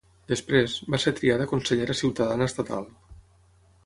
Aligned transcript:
Després, 0.29 0.77
va 0.93 0.99
ser 1.03 1.11
triada 1.19 1.47
consellera 1.51 1.97
ciutadana 1.99 2.47
estatal. 2.53 2.89